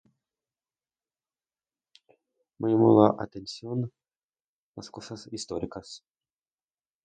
me 2.57 2.67
llaman 2.71 2.97
la 3.03 3.23
atención 3.23 3.93
las 4.75 4.89
cosas 4.89 5.29
históricas 5.31 6.03